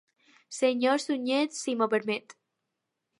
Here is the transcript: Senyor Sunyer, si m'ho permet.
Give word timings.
Senyor 0.59 1.03
Sunyer, 1.03 1.45
si 1.59 1.75
m'ho 1.81 1.91
permet. 1.95 2.35